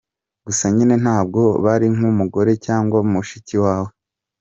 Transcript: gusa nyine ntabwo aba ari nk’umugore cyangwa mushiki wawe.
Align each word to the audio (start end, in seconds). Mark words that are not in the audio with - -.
gusa 0.45 0.65
nyine 0.75 0.93
ntabwo 1.03 1.41
aba 1.57 1.69
ari 1.75 1.87
nk’umugore 1.95 2.51
cyangwa 2.65 2.97
mushiki 3.11 3.55
wawe. 3.63 3.91